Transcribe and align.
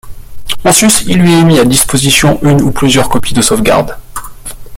En 0.63 0.71
sus, 0.73 1.03
il 1.05 1.19
lui 1.19 1.31
est 1.35 1.43
mis 1.43 1.59
à 1.59 1.63
disposition 1.63 2.39
une 2.41 2.59
ou 2.63 2.71
plusieurs 2.71 3.07
copies 3.07 3.35
de 3.35 3.43
sauvegarde. 3.43 3.97